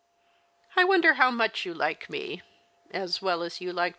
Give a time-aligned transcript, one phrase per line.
[0.75, 2.41] I wonder how much you like me.
[2.89, 3.89] As well as you like junket?